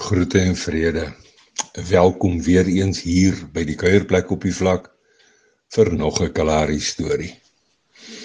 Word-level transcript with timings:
Groete 0.00 0.38
en 0.40 0.56
vrede. 0.56 1.12
Welkom 1.88 2.42
weer 2.42 2.66
eens 2.66 3.02
hier 3.04 3.36
by 3.52 3.66
die 3.68 3.76
kuierplek 3.76 4.30
op 4.32 4.46
die 4.46 4.54
vlak 4.56 4.86
vir 5.76 5.90
nog 5.92 6.22
'n 6.24 6.32
Kalahari 6.32 6.78
storie. 6.80 7.34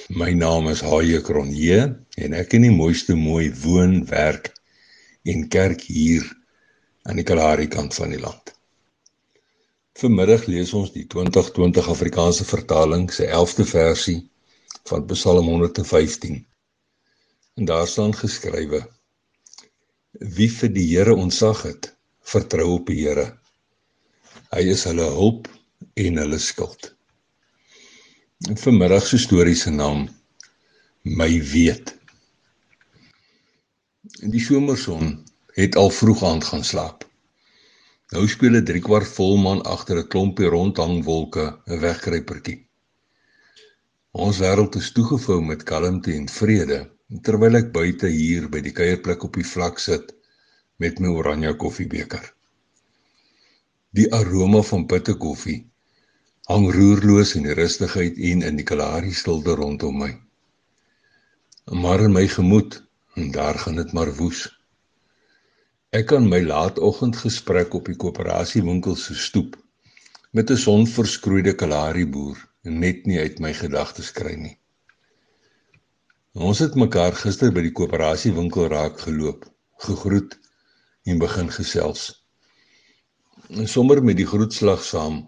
My 0.08 0.32
naam 0.32 0.70
is 0.72 0.82
Haie 0.82 1.20
Kronje 1.22 2.00
en 2.16 2.34
ek 2.34 2.56
in 2.56 2.62
die 2.62 2.72
mooiste 2.72 3.16
mooi 3.16 3.52
woon, 3.66 4.06
werk 4.08 4.54
en 5.26 5.48
kerk 5.50 5.82
hier 5.82 6.24
aan 7.04 7.20
die 7.20 7.28
Kalahari 7.28 7.68
kant 7.68 7.94
van 7.94 8.16
die 8.16 8.24
land. 8.24 8.56
Vanmiddag 10.00 10.48
lees 10.48 10.74
ons 10.74 10.96
die 10.96 11.06
2020 11.12 11.92
Afrikaanse 11.92 12.46
vertaling 12.46 13.12
se 13.12 13.28
11de 13.28 13.66
versie 13.66 14.20
van 14.88 15.06
Psalm 15.12 15.52
115. 15.52 16.46
En 17.56 17.66
daar 17.66 17.88
staan 17.88 18.16
geskrywe: 18.16 18.88
Wie 20.20 20.48
vir 20.48 20.70
die 20.72 20.86
Here 20.88 21.16
ontsag 21.16 21.66
het, 21.68 21.90
vertrou 22.24 22.78
op 22.78 22.88
die 22.88 23.02
Here. 23.04 23.34
Hy 24.54 24.62
is 24.72 24.86
hulle 24.88 25.08
hulp 25.12 25.50
en 26.00 26.22
hulle 26.22 26.40
skild. 26.40 26.94
En 28.48 28.56
vanmiddag 28.56 29.08
se 29.08 29.20
storie 29.20 29.58
se 29.60 29.74
naam 29.76 30.06
My 31.04 31.42
weet. 31.52 31.92
In 34.24 34.32
die 34.32 34.40
somerson 34.40 35.20
het 35.60 35.76
al 35.76 35.92
vroeg 35.92 36.24
aand 36.24 36.48
gaan 36.48 36.64
slaap. 36.64 37.04
Nou 38.16 38.28
speel 38.28 38.56
'n 38.56 38.66
3 38.66 38.82
kwart 38.82 39.08
volmaan 39.08 39.62
agter 39.64 40.00
'n 40.00 40.08
klompie 40.08 40.48
rondhangwolke 40.48 41.60
'n 41.68 41.80
wegkruipertjie. 41.80 42.64
Ons 44.12 44.40
wêreld 44.40 44.76
is 44.76 44.92
toegevou 44.92 45.42
met 45.42 45.64
kalmte 45.64 46.14
en 46.14 46.30
vrede 46.30 46.95
terwyl 47.26 47.58
ek 47.60 47.72
buite 47.74 48.10
hier 48.10 48.48
by 48.50 48.62
die 48.66 48.74
kuierplek 48.74 49.24
op 49.28 49.38
die 49.38 49.46
vlak 49.46 49.80
sit 49.80 50.14
met 50.82 51.00
my 51.00 51.12
oranje 51.14 51.54
koffiebeker. 51.62 52.24
Die 53.96 54.08
aroma 54.14 54.64
van 54.66 54.88
bitterkoffie 54.90 55.62
hang 56.50 56.66
roerloos 56.74 57.36
in 57.38 57.46
die 57.48 57.56
rustigheid 57.58 58.18
en 58.32 58.44
in 58.50 58.58
die 58.60 58.66
Kalahari 58.68 59.14
stilte 59.14 59.56
rondom 59.58 60.02
my. 60.02 60.12
Maar 61.74 62.06
in 62.06 62.14
my 62.14 62.28
gemoed, 62.30 62.82
en 63.18 63.32
daar 63.32 63.58
gaan 63.58 63.80
dit 63.82 63.94
maar 63.98 64.12
woes. 64.18 64.44
Ek 65.96 66.10
kan 66.12 66.28
my 66.30 66.42
laatoggendgesprek 66.44 67.74
op 67.74 67.88
die 67.90 67.98
koöperasiewinkel 67.98 68.98
se 69.00 69.16
stoep 69.16 69.56
met 70.36 70.52
'n 70.52 70.58
sonverskroeide 70.58 71.56
Kalahari 71.56 72.06
boer 72.06 72.38
net 72.64 73.06
nie 73.06 73.20
uit 73.20 73.40
my 73.40 73.54
gedagtes 73.54 74.12
kry 74.12 74.36
nie. 74.36 74.58
Ons 76.36 76.60
het 76.60 76.74
mekaar 76.76 77.14
gister 77.16 77.54
by 77.56 77.62
die 77.64 77.72
koöperasiewinkel 77.72 78.66
raak 78.68 78.98
geloop, 79.00 79.46
gegroet 79.86 80.34
en 81.08 81.22
begin 81.22 81.48
gesels. 81.48 82.10
En 83.56 83.70
sommer 83.72 84.02
met 84.04 84.20
die 84.20 84.28
groetslag 84.28 84.84
saam 84.84 85.22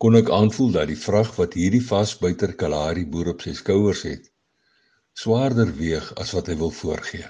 kon 0.00 0.16
ek 0.16 0.32
aanvoel 0.32 0.72
dat 0.78 0.88
die 0.88 0.96
vrag 0.96 1.34
wat 1.36 1.58
hierdie 1.60 1.82
vasbuiter 1.84 2.56
Kalahari 2.56 3.04
boer 3.04 3.34
op 3.34 3.44
sy 3.44 3.52
skouers 3.60 4.06
het, 4.08 4.24
swaarder 5.12 5.68
weeg 5.76 6.08
as 6.16 6.32
wat 6.32 6.48
hy 6.48 6.56
wil 6.64 6.72
voorgee. 6.80 7.28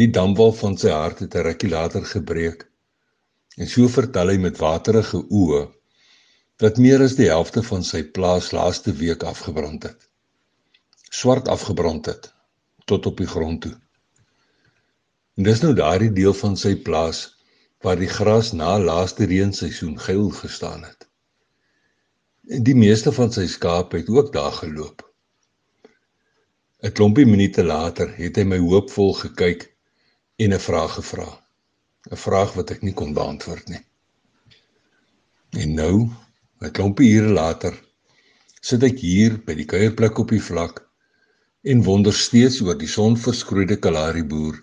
Die 0.00 0.08
damwal 0.08 0.56
van 0.56 0.80
sy 0.80 0.96
hart 0.96 1.20
het 1.20 1.36
'n 1.36 1.44
rukkie 1.50 1.68
later 1.76 2.08
gebreek 2.08 2.64
en 3.60 3.68
so 3.68 3.84
vertel 4.00 4.32
hy 4.32 4.40
met 4.48 4.56
waterige 4.56 5.26
oë 5.28 5.66
dat 6.56 6.80
meer 6.80 7.04
as 7.04 7.20
die 7.20 7.28
helfte 7.28 7.62
van 7.62 7.84
sy 7.84 8.06
plaas 8.16 8.54
laaste 8.56 8.96
week 8.96 9.28
afgebrand 9.28 9.92
het 9.92 10.08
swart 11.10 11.48
afgebrand 11.48 12.06
het 12.06 12.32
tot 12.84 13.06
op 13.06 13.16
die 13.16 13.26
grond 13.26 13.60
toe. 13.60 13.74
En 15.36 15.46
dis 15.46 15.60
nou 15.62 15.74
daardie 15.74 16.12
deel 16.12 16.34
van 16.34 16.56
sy 16.56 16.74
plaas 16.82 17.26
waar 17.84 17.98
die 18.00 18.10
gras 18.10 18.52
na 18.52 18.78
laaste 18.78 19.28
reenseisoen 19.30 19.98
geel 20.02 20.30
gestaan 20.34 20.82
het. 20.82 21.06
En 22.48 22.64
die 22.64 22.74
meeste 22.74 23.12
van 23.12 23.30
sy 23.32 23.46
skape 23.46 24.00
het 24.00 24.08
ook 24.08 24.32
daar 24.32 24.52
geloop. 24.52 25.04
'n 26.82 26.92
Klompie 26.92 27.26
minute 27.26 27.64
later 27.64 28.10
het 28.16 28.36
hy 28.36 28.44
my 28.44 28.58
hoopvol 28.58 29.14
gekyk 29.20 29.68
en 30.36 30.54
'n 30.54 30.64
vraag 30.66 30.94
gevra. 30.94 31.28
'n 32.10 32.16
Vraag 32.16 32.52
wat 32.54 32.70
ek 32.70 32.82
nie 32.82 32.94
kon 32.94 33.12
beantwoord 33.14 33.68
nie. 33.68 33.84
En 35.50 35.74
nou, 35.74 36.10
'n 36.60 36.70
klompie 36.70 37.10
ure 37.14 37.32
later, 37.32 37.74
sit 38.60 38.82
ek 38.82 38.98
hier 38.98 39.38
by 39.46 39.54
die 39.54 39.64
kuierplek 39.64 40.18
op 40.18 40.28
die 40.28 40.42
vlak 40.42 40.87
en 41.62 41.82
wonder 41.82 42.14
steeds 42.14 42.60
oor 42.62 42.76
die 42.78 42.90
sonverskroeide 42.90 43.78
Kalahari 43.82 44.22
boer 44.22 44.58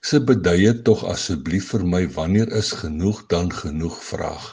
se 0.00 0.20
beduie 0.22 0.72
tog 0.86 1.02
asseblief 1.10 1.72
vir 1.74 1.84
my 1.84 2.06
wanneer 2.14 2.52
is 2.56 2.70
genoeg 2.72 3.24
dan 3.32 3.50
genoeg 3.52 3.96
vraag. 4.04 4.46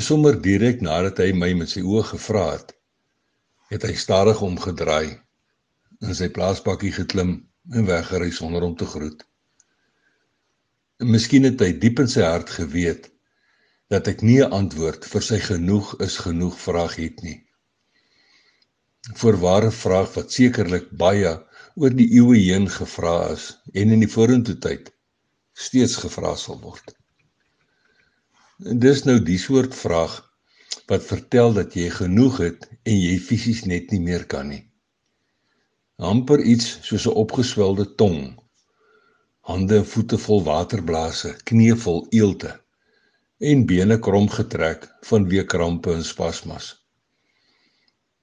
Sommer 0.00 0.38
direk 0.42 0.80
nadat 0.82 1.20
hy 1.22 1.30
my 1.36 1.52
met 1.54 1.70
sy 1.70 1.82
oë 1.86 2.06
gevra 2.14 2.46
het 2.56 2.74
het 3.70 3.84
hy 3.86 3.94
stadig 3.94 4.40
omgedraai 4.42 5.20
in 6.02 6.16
sy 6.18 6.26
plaasbakkie 6.34 6.90
geklim 6.96 7.36
en 7.70 7.86
weggery 7.86 8.32
sonder 8.34 8.64
om 8.66 8.74
te 8.74 8.88
groet. 8.88 9.22
En 10.98 11.12
miskien 11.14 11.46
het 11.46 11.62
hy 11.62 11.70
diep 11.78 12.02
in 12.02 12.10
sy 12.10 12.24
hart 12.26 12.50
geweet 12.50 13.06
dat 13.92 14.08
ek 14.10 14.26
nie 14.26 14.40
'n 14.42 14.50
antwoord 14.50 15.06
vir 15.12 15.22
sy 15.22 15.38
genoeg 15.38 15.94
is 16.00 16.18
genoeg 16.18 16.58
vraag 16.58 16.96
het 16.98 17.22
nie 17.22 17.38
voorware 19.08 19.70
vraag 19.72 20.14
wat 20.14 20.32
sekerlik 20.32 20.90
baie 21.02 21.32
oor 21.80 21.94
die 21.96 22.08
eeue 22.16 22.38
heen 22.38 22.66
gevra 22.68 23.32
is 23.34 23.46
en 23.72 23.94
in 23.96 24.02
die 24.04 24.10
vorentoe 24.14 24.56
tyd 24.66 24.90
steeds 25.66 25.96
gevra 26.02 26.34
sal 26.36 26.58
word. 26.60 26.92
En 28.68 28.80
dis 28.80 29.04
nou 29.08 29.16
die 29.24 29.38
soort 29.40 29.76
vraag 29.76 30.18
wat 30.90 31.06
vertel 31.06 31.54
dat 31.56 31.76
jy 31.76 31.88
genoeg 31.94 32.40
het 32.44 32.66
en 32.84 32.96
jy 32.98 33.16
fisies 33.28 33.64
net 33.72 33.92
nie 33.94 34.02
meer 34.04 34.26
kan 34.26 34.48
nie. 34.48 34.64
amper 36.10 36.40
iets 36.40 36.78
soos 36.88 37.06
'n 37.06 37.16
opgeswelde 37.22 37.84
tong, 38.02 38.20
hande 39.40 39.76
en 39.76 39.84
voete 39.84 40.18
vol 40.18 40.40
waterblase, 40.44 41.34
knieë 41.44 41.76
vol 41.76 42.06
eelte 42.10 42.52
en 43.38 43.66
bene 43.66 43.98
krom 43.98 44.28
getrek 44.28 44.88
vanweë 45.08 45.44
krampe 45.44 45.92
en 45.92 46.04
spasmas 46.04 46.79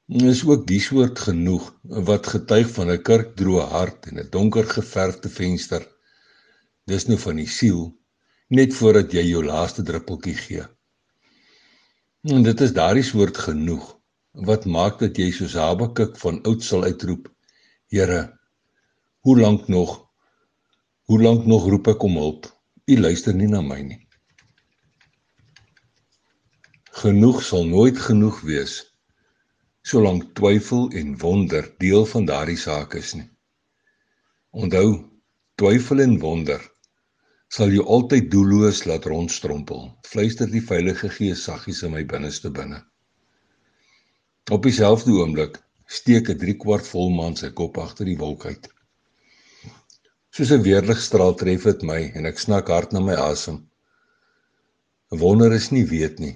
is 0.07 0.45
ook 0.45 0.67
die 0.67 0.79
soort 0.79 1.19
genoeg 1.19 1.67
wat 1.83 2.27
getuig 2.27 2.69
van 2.71 2.91
'n 2.91 3.01
kurkdroë 3.01 3.65
hart 3.75 4.07
en 4.07 4.19
'n 4.19 4.29
donker 4.31 4.63
geverfde 4.63 5.29
venster. 5.29 5.83
Dis 6.85 7.07
nou 7.07 7.19
van 7.19 7.35
die 7.35 7.47
siel 7.47 7.97
net 8.47 8.73
voordat 8.73 9.11
jy 9.11 9.21
jou 9.27 9.43
laaste 9.43 9.83
druppeltjie 9.83 10.35
gee. 10.35 10.63
En 12.23 12.43
dit 12.43 12.61
is 12.61 12.73
daardie 12.73 13.03
soort 13.03 13.37
genoeg 13.37 13.99
wat 14.31 14.65
maak 14.65 14.99
dat 14.99 15.17
jy 15.17 15.31
soos 15.31 15.53
Habakuk 15.53 16.17
van 16.17 16.41
oud 16.43 16.63
sal 16.63 16.83
uitroep: 16.83 17.27
Here, 17.89 18.39
hoe 19.19 19.39
lank 19.39 19.67
nog? 19.67 20.07
Hoe 21.03 21.21
lank 21.21 21.45
nog 21.45 21.67
roep 21.67 21.87
ek 21.87 22.03
om 22.03 22.15
hulp? 22.15 22.57
U 22.85 22.99
luister 22.99 23.33
nie 23.33 23.47
na 23.47 23.61
my 23.61 23.81
nie. 23.81 24.07
Genoeg 26.91 27.43
sal 27.43 27.65
nooit 27.65 27.99
genoeg 27.99 28.41
wees 28.41 28.96
solank 29.87 30.33
twyfel 30.35 30.89
en 30.99 31.13
wonder 31.21 31.67
deel 31.79 32.05
van 32.05 32.25
daardie 32.27 32.59
saak 32.59 32.95
is 32.99 33.13
nie. 33.15 33.29
Onthou, 34.51 34.89
twyfel 35.55 36.03
en 36.03 36.17
wonder 36.19 36.63
sal 37.55 37.71
jou 37.71 37.85
altyd 37.87 38.27
doelloos 38.31 38.81
laat 38.89 39.05
rondstrompel. 39.07 39.85
Fluister 40.03 40.49
die 40.51 40.63
Heilige 40.67 41.07
Gees 41.09 41.45
saggies 41.47 41.79
in 41.87 41.93
my 41.95 42.03
binneste 42.03 42.51
binne. 42.51 42.81
Op 44.51 44.67
dieselfde 44.67 45.15
oomblik 45.15 45.55
steek 45.87 46.29
'n 46.29 46.39
3 46.43 46.57
kwart 46.63 46.87
volmaan 46.87 47.35
sy 47.39 47.49
kop 47.55 47.79
agter 47.79 48.05
die 48.05 48.19
wolk 48.19 48.45
uit. 48.45 48.67
Soos 50.35 50.51
'n 50.51 50.63
weerligstraal 50.67 51.35
tref 51.39 51.63
dit 51.63 51.83
my 51.83 52.01
en 52.15 52.25
ek 52.25 52.39
snak 52.39 52.67
hard 52.67 52.91
na 52.91 52.99
my 52.99 53.15
asem. 53.15 53.63
Wonder 55.09 55.53
is 55.53 55.71
nie 55.71 55.85
weet 55.87 56.19
nie, 56.19 56.35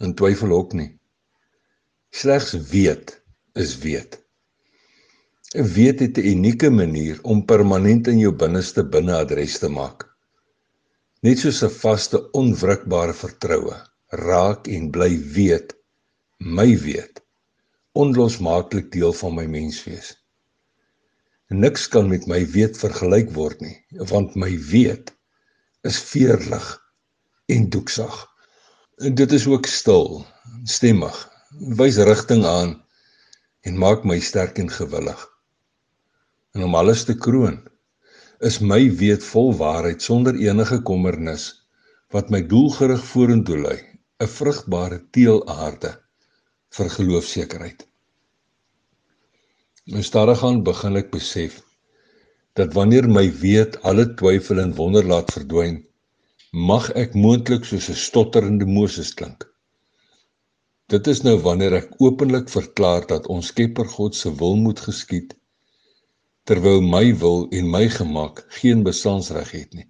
en 0.00 0.14
twyfel 0.14 0.52
ook 0.52 0.72
nie. 0.72 0.98
Slegs 2.16 2.52
weet 2.72 3.10
is 3.52 3.72
weet. 3.78 4.14
'n 5.52 5.66
Weet 5.76 5.98
het 6.00 6.16
'n 6.18 6.28
unieke 6.34 6.70
manier 6.70 7.18
om 7.22 7.44
permanent 7.44 8.08
in 8.12 8.18
jou 8.18 8.32
binneste 8.42 8.84
binneadres 8.94 9.58
te 9.58 9.68
maak. 9.68 10.06
Net 11.20 11.42
soos 11.42 11.60
'n 11.64 11.74
vaste, 11.82 12.18
onwrikbare 12.40 13.14
vertroue, 13.24 13.76
raak 14.30 14.66
en 14.76 14.88
bly 14.96 15.12
weet, 15.36 15.76
my 16.38 16.78
weet, 16.86 17.20
onlosmaaklik 17.92 18.90
deel 18.96 19.12
van 19.12 19.34
my 19.34 19.46
menswees. 19.58 20.16
Niks 21.48 21.88
kan 21.88 22.08
met 22.08 22.26
my 22.26 22.42
weet 22.56 22.80
vergelyk 22.86 23.30
word 23.36 23.60
nie, 23.60 23.76
want 24.14 24.34
my 24.34 24.52
weet 24.72 25.12
is 25.82 26.00
veerlig 26.00 26.66
en 27.46 27.70
doeksag. 27.70 28.26
En 29.04 29.14
dit 29.14 29.32
is 29.32 29.46
ook 29.46 29.66
stil, 29.66 30.26
stemmig 30.64 31.35
wys 31.58 31.96
rigting 31.96 32.44
aan 32.44 32.76
en 33.64 33.78
maak 33.80 34.04
my 34.04 34.18
sterk 34.20 34.58
en 34.60 34.68
gewillig. 34.70 35.20
En 36.52 36.62
om 36.62 36.74
alles 36.74 37.04
te 37.04 37.16
kroon, 37.16 37.62
is 38.44 38.60
my 38.60 38.90
weet 39.00 39.24
vol 39.24 39.54
waarheid 39.56 40.02
sonder 40.02 40.36
enige 40.36 40.82
kommernis 40.84 41.48
wat 42.12 42.30
my 42.30 42.42
doelgerig 42.44 43.02
vorentoe 43.04 43.58
lei, 43.58 43.78
'n 44.20 44.28
vrugbare 44.28 45.00
teelaarde 45.10 45.96
vir 46.76 46.90
geloofsekerheid. 46.90 47.86
Nou 49.86 50.02
stadig 50.02 50.44
aan 50.44 50.62
begin 50.62 50.96
ek 50.96 51.10
besef 51.10 51.62
dat 52.52 52.72
wanneer 52.72 53.08
my 53.08 53.30
weet 53.32 53.80
alle 53.82 54.14
twyfel 54.14 54.60
en 54.60 54.74
wonder 54.74 55.04
laat 55.04 55.32
verdwyn, 55.32 55.84
mag 56.52 56.90
ek 56.92 57.14
moontlik 57.14 57.64
soos 57.64 57.88
'n 57.88 57.94
stotterende 57.94 58.66
Moses 58.66 59.14
klink. 59.14 59.55
Dit 60.86 61.08
is 61.10 61.24
nou 61.26 61.34
wanneer 61.42 61.74
ek 61.80 61.94
openlik 61.98 62.46
verklaar 62.52 63.06
dat 63.10 63.24
ons 63.34 63.48
Skepper 63.50 63.88
God 63.90 64.14
se 64.14 64.30
wil 64.42 64.54
moet 64.60 64.78
geskied 64.84 65.34
terwyl 66.46 66.78
my 66.78 67.10
wil 67.18 67.48
en 67.58 67.66
my 67.72 67.88
gemaak 67.90 68.44
geen 68.60 68.84
bestandsreg 68.86 69.50
het 69.50 69.72
nie. 69.74 69.86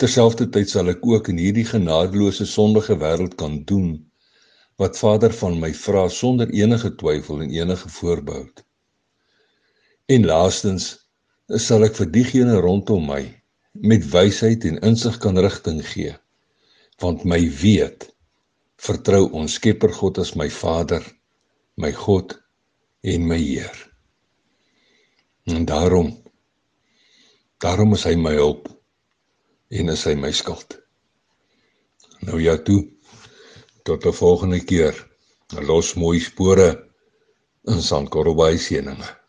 Terselfdertyd 0.00 0.72
sal 0.72 0.88
ek 0.94 1.04
ook 1.04 1.28
in 1.28 1.42
hierdie 1.42 1.66
genadeloose 1.68 2.48
sondige 2.48 2.96
wêreld 3.04 3.36
kan 3.36 3.58
doen 3.68 3.92
wat 4.80 4.96
Vader 4.96 5.36
van 5.42 5.60
my 5.60 5.74
vra 5.76 6.06
sonder 6.08 6.48
enige 6.56 6.94
twyfel 6.96 7.44
en 7.44 7.52
enige 7.52 7.92
voorbehou. 7.98 8.48
En 10.08 10.24
laastens 10.24 10.88
sal 11.68 11.84
ek 11.84 12.00
vir 12.00 12.12
diegene 12.16 12.56
rondom 12.64 13.04
my 13.12 13.22
met 13.92 14.08
wysheid 14.16 14.64
en 14.64 14.80
insig 14.88 15.20
kan 15.20 15.36
rigting 15.36 15.84
gee 15.84 16.16
want 17.04 17.28
my 17.28 17.42
weet 17.60 18.08
vertrou 18.82 19.28
ons 19.32 19.56
Skepper 19.58 19.92
God 19.92 20.18
as 20.18 20.34
my 20.36 20.48
Vader, 20.52 21.02
my 21.76 21.92
God 21.92 22.36
en 23.06 23.26
my 23.28 23.38
Heer. 23.40 23.76
En 25.46 25.64
daarom 25.64 26.12
daarom 27.62 27.94
is 27.96 28.04
hy 28.04 28.14
my 28.20 28.34
hulp 28.36 28.68
en 29.72 29.88
is 29.88 30.04
hy 30.06 30.14
my 30.18 30.32
skild. 30.34 30.76
Nou 32.26 32.40
ja 32.42 32.56
toe. 32.56 32.82
Tot 33.84 34.04
'n 34.04 34.12
volgende 34.12 34.60
keer. 34.60 34.94
Los 35.62 35.94
mooi 35.94 36.20
spore 36.20 36.90
in 37.64 37.82
Sandkorrelbaai 37.82 38.58
seëninge. 38.58 39.25